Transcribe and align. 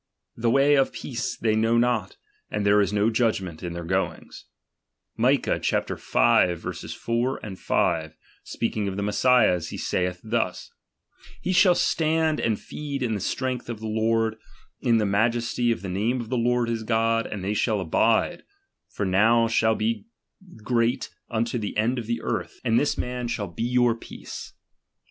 The 0.35 0.49
way 0.49 0.73
of 0.73 0.93
peace 0.93 1.37
they 1.37 1.55
know 1.55 1.77
»xot, 1.77 2.15
and 2.49 2.65
there 2.65 2.81
is 2.81 2.91
no 2.91 3.11
judgment 3.11 3.61
in 3.61 3.73
their 3.73 3.83
goings. 3.83 4.45
^^licah 5.19 5.93
V. 6.57 6.89
4, 6.89 7.41
5, 7.55 8.17
speaking 8.43 8.87
of 8.87 8.97
the 8.97 9.03
Messias, 9.03 9.69
he 9.69 9.77
saith 9.77 10.19
"fchns: 10.25 10.69
He 11.39 11.53
shall 11.53 11.75
stand 11.75 12.39
and 12.39 12.59
feed 12.59 13.03
in 13.03 13.13
the 13.13 13.19
strength 13.19 13.69
of 13.69 13.81
^^he 13.81 13.93
Lord, 13.95 14.37
in 14.79 14.97
the 14.97 15.05
majesty 15.05 15.71
of 15.71 15.83
the 15.83 15.87
name 15.89 16.19
of 16.19 16.29
the 16.29 16.35
Lord 16.39 16.67
^is 16.67 16.83
God, 16.83 17.27
and 17.27 17.43
ijiey 17.43 17.55
shall 17.57 17.79
abide, 17.79 18.41
for 18.89 19.05
now 19.05 19.47
shall 19.47 19.77
he 19.77 20.07
^ie 20.51 20.63
great 20.63 21.11
unto 21.29 21.59
the 21.59 21.77
end 21.77 21.99
of 21.99 22.07
the 22.07 22.23
earth; 22.23 22.59
and 22.63 22.79
this 22.79 22.97
man 22.97 23.27
•^hall 23.27 23.53
he 23.55 23.67
your 23.67 23.93
peace, 23.93 24.53
&c. 24.53 24.53